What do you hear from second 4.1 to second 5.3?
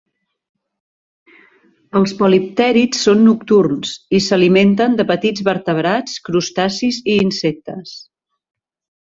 i s'alimenten de